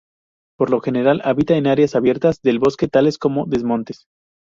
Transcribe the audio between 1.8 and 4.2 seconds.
abiertas del bosque, tales como desmontes.